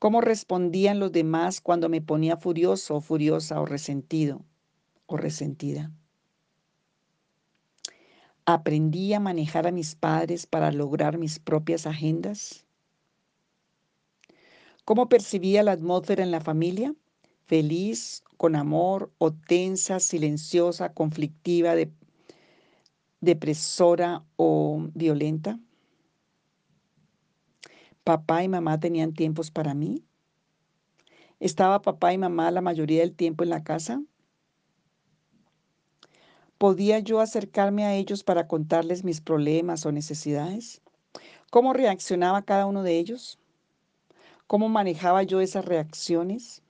¿Cómo 0.00 0.20
respondían 0.20 0.98
los 0.98 1.12
demás 1.12 1.60
cuando 1.60 1.88
me 1.88 2.02
ponía 2.02 2.36
furioso, 2.36 3.00
furiosa 3.00 3.60
o 3.60 3.66
resentido 3.66 4.44
o 5.06 5.16
resentida? 5.16 5.92
¿Aprendí 8.46 9.14
a 9.14 9.20
manejar 9.20 9.68
a 9.68 9.72
mis 9.72 9.94
padres 9.94 10.46
para 10.46 10.72
lograr 10.72 11.18
mis 11.18 11.38
propias 11.38 11.86
agendas? 11.86 12.66
¿Cómo 14.84 15.08
percibía 15.08 15.62
la 15.62 15.72
atmósfera 15.72 16.24
en 16.24 16.32
la 16.32 16.40
familia? 16.40 16.96
¿Feliz, 17.44 18.24
con 18.36 18.56
amor 18.56 19.12
o 19.18 19.32
tensa, 19.32 20.00
silenciosa, 20.00 20.92
conflictiva, 20.92 21.76
depresora 23.20 24.24
o 24.36 24.88
violenta? 24.94 25.58
¿Papá 28.04 28.44
y 28.44 28.48
mamá 28.48 28.78
tenían 28.78 29.14
tiempos 29.14 29.50
para 29.50 29.74
mí? 29.74 30.04
¿Estaba 31.40 31.82
papá 31.82 32.12
y 32.12 32.18
mamá 32.18 32.50
la 32.50 32.60
mayoría 32.60 33.00
del 33.00 33.14
tiempo 33.14 33.44
en 33.44 33.50
la 33.50 33.64
casa? 33.64 34.02
¿Podía 36.58 37.00
yo 37.00 37.20
acercarme 37.20 37.84
a 37.84 37.94
ellos 37.94 38.24
para 38.24 38.48
contarles 38.48 39.04
mis 39.04 39.20
problemas 39.20 39.84
o 39.84 39.92
necesidades? 39.92 40.80
¿Cómo 41.50 41.74
reaccionaba 41.74 42.42
cada 42.42 42.64
uno 42.66 42.82
de 42.82 42.98
ellos? 42.98 43.38
¿Cómo 44.46 44.68
manejaba 44.68 45.22
yo 45.24 45.40
esas 45.40 45.64
reacciones? 45.64 46.62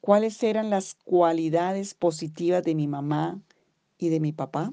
¿Cuáles 0.00 0.42
eran 0.42 0.70
las 0.70 0.94
cualidades 0.94 1.94
positivas 1.94 2.64
de 2.64 2.74
mi 2.74 2.88
mamá 2.88 3.40
y 3.98 4.08
de 4.08 4.18
mi 4.18 4.32
papá? 4.32 4.72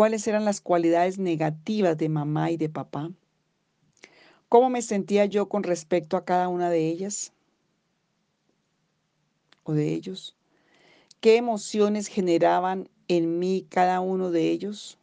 ¿Cuáles 0.00 0.26
eran 0.26 0.46
las 0.46 0.62
cualidades 0.62 1.18
negativas 1.18 1.98
de 1.98 2.08
mamá 2.08 2.50
y 2.50 2.56
de 2.56 2.70
papá? 2.70 3.10
¿Cómo 4.48 4.70
me 4.70 4.80
sentía 4.80 5.26
yo 5.26 5.50
con 5.50 5.62
respecto 5.62 6.16
a 6.16 6.24
cada 6.24 6.48
una 6.48 6.70
de 6.70 6.88
ellas 6.88 7.34
o 9.62 9.74
de 9.74 9.92
ellos? 9.92 10.38
¿Qué 11.20 11.36
emociones 11.36 12.06
generaban 12.06 12.88
en 13.08 13.38
mí 13.38 13.66
cada 13.68 14.00
uno 14.00 14.30
de 14.30 14.50
ellos? 14.50 14.96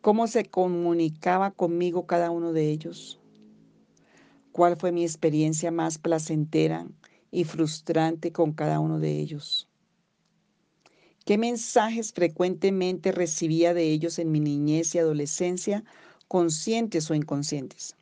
¿Cómo 0.00 0.26
se 0.26 0.46
comunicaba 0.46 1.50
conmigo 1.50 2.06
cada 2.06 2.30
uno 2.30 2.54
de 2.54 2.70
ellos? 2.70 3.20
¿Cuál 4.52 4.78
fue 4.78 4.90
mi 4.90 5.02
experiencia 5.02 5.70
más 5.70 5.98
placentera 5.98 6.86
y 7.30 7.44
frustrante 7.44 8.32
con 8.32 8.52
cada 8.54 8.80
uno 8.80 9.00
de 9.00 9.18
ellos? 9.18 9.67
¿Qué 11.28 11.36
mensajes 11.36 12.14
frecuentemente 12.14 13.12
recibía 13.12 13.74
de 13.74 13.82
ellos 13.90 14.18
en 14.18 14.32
mi 14.32 14.40
niñez 14.40 14.94
y 14.94 14.98
adolescencia, 14.98 15.84
conscientes 16.26 17.10
o 17.10 17.14
inconscientes? 17.14 17.96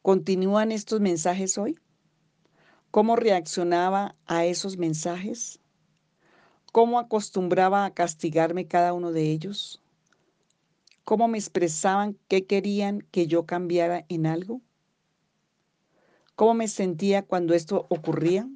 ¿Continúan 0.00 0.72
estos 0.72 1.02
mensajes 1.02 1.58
hoy? 1.58 1.78
¿Cómo 2.90 3.14
reaccionaba 3.14 4.16
a 4.24 4.46
esos 4.46 4.78
mensajes? 4.78 5.60
¿Cómo 6.72 6.98
acostumbraba 6.98 7.84
a 7.84 7.92
castigarme 7.92 8.66
cada 8.66 8.94
uno 8.94 9.12
de 9.12 9.30
ellos? 9.30 9.82
¿Cómo 11.04 11.28
me 11.28 11.36
expresaban 11.36 12.16
qué 12.26 12.46
querían 12.46 13.02
que 13.10 13.26
yo 13.26 13.44
cambiara 13.44 14.06
en 14.08 14.24
algo? 14.24 14.62
¿Cómo 16.36 16.54
me 16.54 16.68
sentía 16.68 17.26
cuando 17.26 17.52
esto 17.52 17.84
ocurría? 17.90 18.48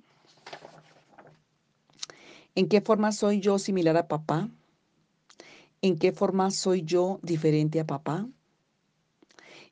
¿En 2.54 2.68
qué 2.68 2.80
forma 2.80 3.12
soy 3.12 3.40
yo 3.40 3.58
similar 3.58 3.96
a 3.96 4.08
papá? 4.08 4.50
¿En 5.82 5.98
qué 5.98 6.12
forma 6.12 6.50
soy 6.50 6.82
yo 6.82 7.20
diferente 7.22 7.80
a 7.80 7.86
papá? 7.86 8.28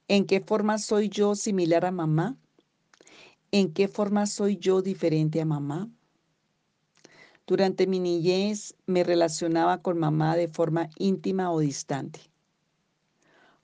¿En 0.07 0.27
qué 0.27 0.41
forma 0.41 0.79
soy 0.79 1.09
yo 1.09 1.35
similar 1.35 1.85
a 1.85 1.91
mamá? 1.91 2.37
¿En 3.51 3.73
qué 3.73 3.89
forma 3.89 4.27
soy 4.27 4.57
yo 4.57 4.81
diferente 4.81 5.41
a 5.41 5.45
mamá? 5.45 5.91
Durante 7.47 7.87
mi 7.87 7.99
niñez 7.99 8.75
me 8.87 9.05
relacionaba 9.05 9.83
con 9.83 9.99
mamá 9.99 10.37
de 10.37 10.49
forma 10.49 10.89
íntima 10.99 11.51
o 11.51 11.59
distante. 11.59 12.21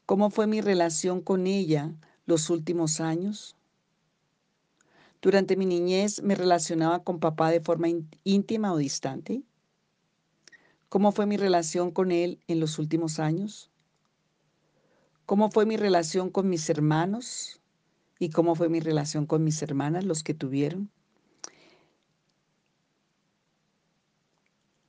¿Cómo 0.07 0.31
fue 0.31 0.47
mi 0.47 0.61
relación 0.61 1.21
con 1.21 1.47
ella 1.47 1.95
los 2.27 2.51
últimos 2.51 3.01
años? 3.01 3.57
Durante 5.25 5.57
mi 5.57 5.65
niñez 5.65 6.23
me 6.23 6.35
relacionaba 6.35 7.03
con 7.03 7.19
papá 7.19 7.51
de 7.51 7.63
forma 7.63 7.89
íntima 8.25 8.75
o 8.75 8.77
distante. 8.77 9.43
¿Cómo 10.91 11.13
fue 11.13 11.25
mi 11.25 11.39
relación 11.39 11.93
con 11.93 12.13
él 12.13 12.41
en 12.47 12.61
los 12.61 12.79
últimos 12.79 13.19
años? 13.19 13.71
¿Cómo 15.25 15.51
fue 15.51 15.65
mi 15.65 15.79
relación 15.79 16.29
con 16.29 16.51
mis 16.51 16.69
hermanos? 16.69 17.59
¿Y 18.19 18.29
cómo 18.29 18.55
fue 18.55 18.69
mi 18.69 18.81
relación 18.81 19.25
con 19.25 19.45
mis 19.45 19.63
hermanas, 19.63 20.05
los 20.05 20.23
que 20.23 20.35
tuvieron? 20.35 20.91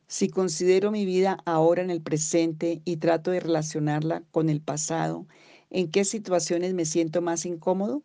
Si 0.07 0.27
considero 0.27 0.91
mi 0.91 1.05
vida 1.05 1.37
ahora 1.45 1.81
en 1.81 1.89
el 1.89 2.01
presente 2.01 2.81
y 2.83 2.97
trato 2.97 3.31
de 3.31 3.39
relacionarla 3.39 4.25
con 4.31 4.49
el 4.49 4.59
pasado, 4.59 5.27
¿en 5.69 5.89
qué 5.89 6.03
situaciones 6.03 6.73
me 6.73 6.83
siento 6.83 7.21
más 7.21 7.45
incómodo? 7.45 8.03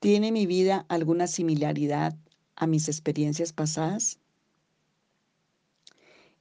¿Tiene 0.00 0.30
mi 0.30 0.46
vida 0.46 0.86
alguna 0.88 1.26
similaridad 1.26 2.16
a 2.54 2.68
mis 2.68 2.88
experiencias 2.88 3.52
pasadas? 3.52 4.20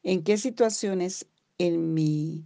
¿En 0.03 0.23
qué 0.23 0.37
situaciones 0.37 1.27
en 1.57 1.95
mi 1.95 2.45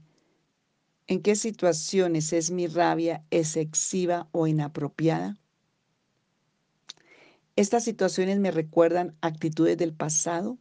en 1.08 1.22
qué 1.22 1.36
situaciones 1.36 2.32
es 2.32 2.50
mi 2.52 2.68
rabia 2.68 3.26
excesiva 3.30 4.30
o 4.32 4.48
inapropiada? 4.48 5.38
¿Estas 7.58 7.84
situaciones 7.84 8.40
me 8.40 8.52
recuerdan 8.52 9.18
actitudes 9.20 9.78
del 9.78 9.94
pasado? 9.94 10.58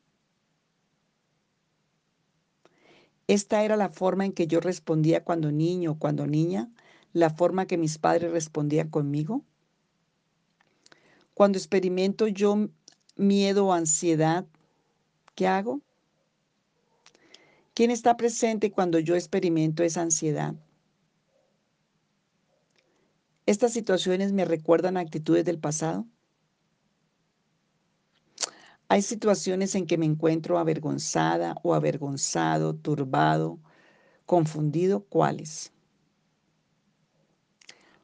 Esta 3.28 3.62
era 3.62 3.76
la 3.76 3.90
forma 3.90 4.26
en 4.26 4.32
que 4.32 4.48
yo 4.48 4.58
respondía 4.58 5.22
cuando 5.22 5.52
niño 5.52 5.92
o 5.92 5.98
cuando 6.00 6.26
niña, 6.26 6.72
la 7.12 7.30
forma 7.30 7.66
que 7.66 7.78
mis 7.78 7.98
padres 7.98 8.32
respondían 8.32 8.88
conmigo. 8.90 9.44
Cuando 11.40 11.56
experimento 11.56 12.28
yo 12.28 12.68
miedo 13.16 13.64
o 13.64 13.72
ansiedad, 13.72 14.44
¿qué 15.34 15.46
hago? 15.46 15.80
¿Quién 17.72 17.90
está 17.90 18.18
presente 18.18 18.70
cuando 18.70 18.98
yo 18.98 19.14
experimento 19.14 19.82
esa 19.82 20.02
ansiedad? 20.02 20.54
¿Estas 23.46 23.72
situaciones 23.72 24.32
me 24.32 24.44
recuerdan 24.44 24.98
actitudes 24.98 25.46
del 25.46 25.58
pasado? 25.58 26.04
Hay 28.88 29.00
situaciones 29.00 29.74
en 29.74 29.86
que 29.86 29.96
me 29.96 30.04
encuentro 30.04 30.58
avergonzada 30.58 31.54
o 31.62 31.72
avergonzado, 31.72 32.74
turbado, 32.74 33.58
confundido. 34.26 35.06
¿Cuáles? 35.06 35.72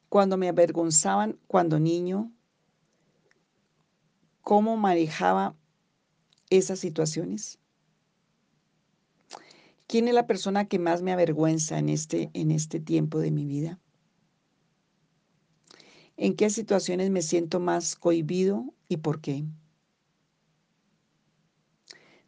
Cuando 0.08 0.38
me 0.38 0.48
avergonzaban 0.48 1.38
cuando 1.46 1.78
niño, 1.78 2.32
cómo 4.46 4.76
manejaba 4.76 5.56
esas 6.50 6.78
situaciones. 6.78 7.58
¿Quién 9.88 10.06
es 10.06 10.14
la 10.14 10.28
persona 10.28 10.68
que 10.68 10.78
más 10.78 11.02
me 11.02 11.10
avergüenza 11.10 11.80
en 11.80 11.88
este, 11.88 12.30
en 12.32 12.52
este 12.52 12.78
tiempo 12.78 13.18
de 13.18 13.32
mi 13.32 13.44
vida? 13.44 13.80
¿En 16.16 16.36
qué 16.36 16.48
situaciones 16.48 17.10
me 17.10 17.22
siento 17.22 17.58
más 17.58 17.96
cohibido 17.96 18.72
y 18.86 18.98
por 18.98 19.20
qué? 19.20 19.44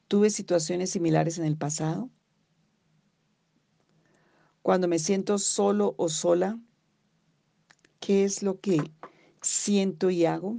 ¿Tuve 0.08 0.30
situaciones 0.30 0.90
similares 0.90 1.38
en 1.38 1.44
el 1.44 1.56
pasado? 1.56 2.10
Cuando 4.62 4.88
me 4.88 4.98
siento 4.98 5.38
solo 5.38 5.94
o 5.98 6.08
sola, 6.08 6.58
¿qué 8.00 8.24
es 8.24 8.42
lo 8.42 8.58
que 8.58 8.90
siento 9.40 10.10
y 10.10 10.24
hago? 10.24 10.58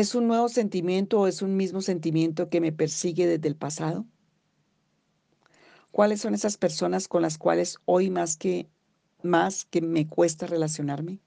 ¿Es 0.00 0.14
un 0.14 0.28
nuevo 0.28 0.48
sentimiento 0.48 1.20
o 1.20 1.26
es 1.26 1.42
un 1.42 1.58
mismo 1.58 1.82
sentimiento 1.82 2.48
que 2.48 2.62
me 2.62 2.72
persigue 2.72 3.26
desde 3.26 3.48
el 3.48 3.54
pasado? 3.54 4.06
¿Cuáles 5.90 6.22
son 6.22 6.32
esas 6.32 6.56
personas 6.56 7.06
con 7.06 7.20
las 7.20 7.36
cuales 7.36 7.76
hoy 7.84 8.08
más 8.08 8.38
que 8.38 8.66
más 9.22 9.66
que 9.66 9.82
me 9.82 10.08
cuesta 10.08 10.46
relacionarme? 10.46 11.18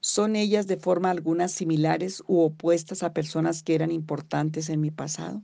¿Son 0.00 0.36
ellas 0.36 0.66
de 0.66 0.78
forma 0.78 1.10
alguna 1.10 1.48
similares 1.48 2.22
u 2.28 2.40
opuestas 2.40 3.02
a 3.02 3.12
personas 3.12 3.62
que 3.62 3.74
eran 3.74 3.90
importantes 3.90 4.70
en 4.70 4.80
mi 4.80 4.90
pasado? 4.90 5.42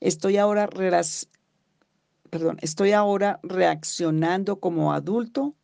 Estoy 0.00 0.36
ahora, 0.36 0.68
perdón, 2.28 2.58
estoy 2.60 2.92
ahora 2.92 3.40
reaccionando 3.42 4.60
como 4.60 4.92
adulto 4.92 5.54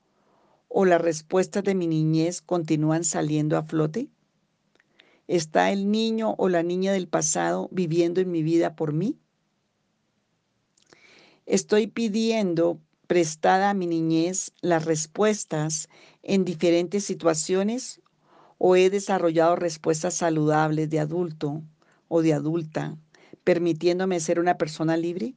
o 0.68 0.85
las 0.85 1.00
respuestas 1.00 1.64
de 1.64 1.74
mi 1.74 1.87
niñez 1.87 2.40
continúan 2.42 3.04
saliendo 3.04 3.57
a 3.57 3.62
flote? 3.64 4.09
¿Está 5.26 5.72
el 5.72 5.90
niño 5.90 6.35
o 6.38 6.48
la 6.48 6.62
niña 6.62 6.92
del 6.92 7.09
pasado 7.09 7.68
viviendo 7.72 8.20
en 8.20 8.31
mi 8.31 8.42
vida 8.42 8.76
por 8.76 8.92
mí? 8.92 9.18
¿Estoy 11.44 11.87
pidiendo 11.87 12.81
prestada 13.07 13.70
a 13.70 13.74
mi 13.74 13.87
niñez 13.87 14.52
las 14.61 14.85
respuestas 14.85 15.88
en 16.22 16.44
diferentes 16.44 17.04
situaciones 17.04 18.02
o 18.59 18.76
he 18.76 18.90
desarrollado 18.90 19.57
respuestas 19.57 20.14
saludables 20.14 20.90
de 20.90 21.00
adulto 21.00 21.62
o 22.09 22.22
de 22.22 22.35
adulta, 22.35 22.96
permitiéndome 23.44 24.20
ser 24.20 24.40
una 24.40 24.59
persona 24.59 24.96
libre? 24.96 25.35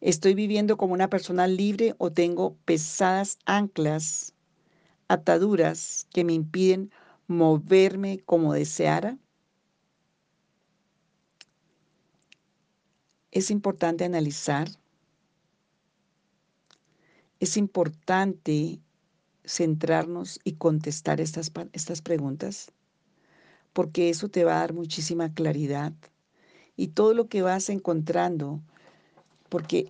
¿Estoy 0.00 0.34
viviendo 0.34 0.76
como 0.76 0.92
una 0.94 1.08
persona 1.08 1.46
libre 1.46 1.94
o 1.98 2.12
tengo 2.12 2.56
pesadas 2.64 3.38
anclas, 3.46 4.34
ataduras 5.08 6.06
que 6.12 6.24
me 6.24 6.32
impiden 6.32 6.90
moverme 7.26 8.20
como 8.26 8.52
deseara? 8.52 9.18
Es 13.30 13.50
importante 13.50 14.04
analizar, 14.04 14.68
es 17.40 17.56
importante 17.56 18.80
centrarnos 19.44 20.40
y 20.44 20.52
contestar 20.52 21.20
estas, 21.20 21.50
estas 21.72 22.00
preguntas, 22.00 22.72
porque 23.72 24.08
eso 24.08 24.28
te 24.28 24.44
va 24.44 24.56
a 24.56 24.60
dar 24.60 24.72
muchísima 24.72 25.34
claridad 25.34 25.92
y 26.76 26.88
todo 26.88 27.12
lo 27.12 27.28
que 27.28 27.42
vas 27.42 27.68
encontrando, 27.70 28.62
porque 29.54 29.86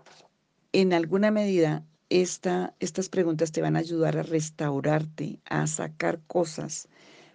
en 0.72 0.92
alguna 0.92 1.30
medida 1.30 1.86
esta, 2.10 2.74
estas 2.80 3.08
preguntas 3.08 3.50
te 3.50 3.62
van 3.62 3.76
a 3.76 3.78
ayudar 3.78 4.18
a 4.18 4.22
restaurarte, 4.22 5.40
a 5.46 5.66
sacar 5.66 6.20
cosas. 6.26 6.86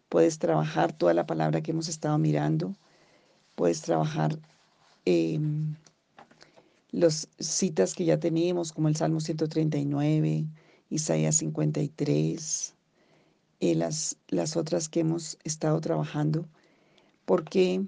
Puedes 0.10 0.38
trabajar 0.38 0.96
toda 0.96 1.16
la 1.16 1.26
palabra 1.26 1.62
que 1.62 1.72
hemos 1.72 1.88
estado 1.88 2.20
mirando, 2.20 2.76
puedes 3.56 3.82
trabajar 3.82 4.38
eh, 5.08 5.40
las 6.92 7.28
citas 7.40 7.96
que 7.96 8.06
ya 8.06 8.20
tenemos, 8.20 8.74
como 8.74 8.90
el 8.90 8.96
Salmo 8.96 9.22
139, 9.22 10.46
Isaías 10.92 11.38
53, 11.38 12.76
y 13.60 13.74
las, 13.74 14.18
las 14.28 14.56
otras 14.56 14.88
que 14.88 15.00
hemos 15.00 15.40
estado 15.44 15.82
trabajando, 15.82 16.46
porque 17.26 17.88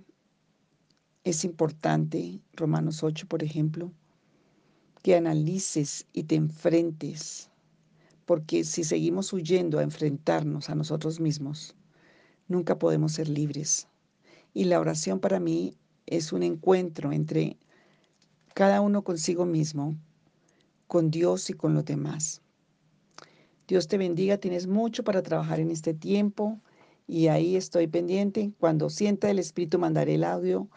es 1.23 1.45
importante, 1.45 2.39
Romanos 2.56 3.04
8, 3.04 3.27
por 3.27 3.43
ejemplo, 3.43 3.91
que 5.02 5.16
analices 5.16 6.06
y 6.14 6.24
te 6.24 6.36
enfrentes, 6.36 7.50
porque 8.26 8.64
si 8.64 8.84
seguimos 8.84 9.34
huyendo 9.34 9.80
a 9.80 9.84
enfrentarnos 9.84 10.70
a 10.70 10.76
nosotros 10.76 11.20
mismos, 11.20 11.76
nunca 12.48 12.78
podemos 12.78 13.14
ser 13.14 13.28
libres. 13.28 13.88
Y 14.54 14.66
la 14.66 14.80
oración 14.80 15.20
para 15.20 15.40
mí 15.40 15.76
es 16.06 16.34
un 16.34 16.44
encuentro 16.44 17.12
entre 17.12 17.58
cada 18.54 18.82
uno 18.82 19.04
consigo 19.04 19.46
mismo, 19.46 19.96
con 20.88 21.10
Dios 21.10 21.50
y 21.50 21.54
con 21.54 21.74
los 21.74 21.86
demás. 21.86 22.42
Dios 23.68 23.88
te 23.88 23.98
bendiga, 23.98 24.38
tienes 24.38 24.68
mucho 24.68 25.04
para 25.04 25.24
trabajar 25.24 25.62
en 25.62 25.72
este 25.72 25.94
tiempo 25.94 26.60
y 27.08 27.28
ahí 27.28 27.56
estoy 27.56 27.88
pendiente. 27.88 28.52
Cuando 28.60 28.90
sienta 28.90 29.32
el 29.32 29.40
Espíritu 29.40 29.80
mandaré 29.80 30.16
el 30.16 30.26
audio 30.26 30.68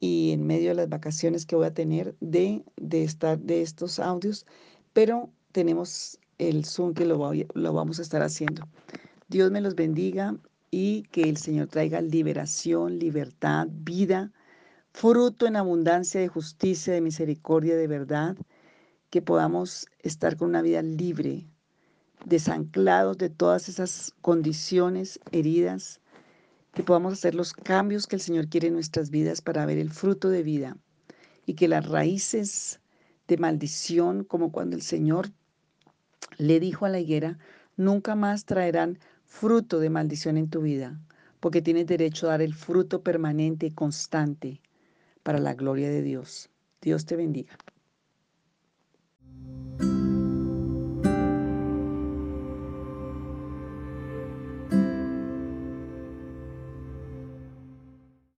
y 0.00 0.32
en 0.32 0.46
medio 0.46 0.70
de 0.70 0.74
las 0.74 0.88
vacaciones 0.88 1.46
que 1.46 1.56
voy 1.56 1.66
a 1.66 1.74
tener 1.74 2.14
de, 2.20 2.64
de 2.76 3.04
estar 3.04 3.38
de 3.38 3.62
estos 3.62 3.98
audios, 3.98 4.46
pero 4.92 5.30
tenemos 5.52 6.18
el 6.38 6.64
Zoom 6.64 6.94
que 6.94 7.06
lo, 7.06 7.32
lo 7.32 7.72
vamos 7.72 7.98
a 7.98 8.02
estar 8.02 8.22
haciendo. 8.22 8.66
Dios 9.28 9.50
me 9.50 9.60
los 9.60 9.74
bendiga 9.74 10.36
y 10.70 11.02
que 11.04 11.22
el 11.22 11.36
Señor 11.36 11.68
traiga 11.68 12.00
liberación, 12.00 12.98
libertad, 12.98 13.68
vida, 13.70 14.32
fruto 14.92 15.46
en 15.46 15.56
abundancia 15.56 16.20
de 16.20 16.28
justicia, 16.28 16.92
de 16.92 17.00
misericordia, 17.00 17.76
de 17.76 17.86
verdad, 17.86 18.36
que 19.10 19.22
podamos 19.22 19.86
estar 20.00 20.36
con 20.36 20.48
una 20.48 20.62
vida 20.62 20.82
libre, 20.82 21.46
desanclados 22.24 23.18
de 23.18 23.30
todas 23.30 23.68
esas 23.68 24.12
condiciones 24.22 25.20
heridas, 25.30 26.00
que 26.74 26.82
podamos 26.82 27.12
hacer 27.12 27.34
los 27.34 27.52
cambios 27.52 28.06
que 28.06 28.16
el 28.16 28.22
Señor 28.22 28.48
quiere 28.48 28.68
en 28.68 28.74
nuestras 28.74 29.10
vidas 29.10 29.40
para 29.40 29.64
ver 29.64 29.78
el 29.78 29.90
fruto 29.90 30.28
de 30.28 30.42
vida 30.42 30.76
y 31.46 31.54
que 31.54 31.68
las 31.68 31.88
raíces 31.88 32.80
de 33.28 33.38
maldición, 33.38 34.24
como 34.24 34.50
cuando 34.52 34.76
el 34.76 34.82
Señor 34.82 35.30
le 36.36 36.60
dijo 36.60 36.84
a 36.84 36.88
la 36.88 37.00
higuera, 37.00 37.38
nunca 37.76 38.14
más 38.14 38.44
traerán 38.44 38.98
fruto 39.24 39.78
de 39.78 39.90
maldición 39.90 40.36
en 40.36 40.50
tu 40.50 40.62
vida, 40.62 41.00
porque 41.40 41.62
tienes 41.62 41.86
derecho 41.86 42.26
a 42.26 42.30
dar 42.30 42.42
el 42.42 42.54
fruto 42.54 43.02
permanente 43.02 43.66
y 43.66 43.70
constante 43.70 44.60
para 45.22 45.38
la 45.38 45.54
gloria 45.54 45.88
de 45.88 46.02
Dios. 46.02 46.50
Dios 46.80 47.06
te 47.06 47.16
bendiga. 47.16 47.56